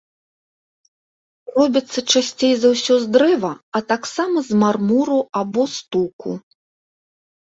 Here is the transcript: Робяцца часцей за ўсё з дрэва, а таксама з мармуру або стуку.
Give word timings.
Робяцца 1.57 1.99
часцей 2.13 2.53
за 2.61 2.67
ўсё 2.73 2.95
з 3.03 3.09
дрэва, 3.17 3.51
а 3.79 3.83
таксама 3.93 4.37
з 4.49 4.59
мармуру 4.63 5.19
або 5.43 5.63
стуку. 5.75 6.31